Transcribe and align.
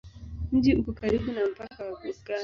Mji 0.51 0.75
uko 0.75 0.89
karibu 0.99 1.27
na 1.31 1.41
mpaka 1.53 1.79
wa 1.85 1.93
Ghana. 2.25 2.39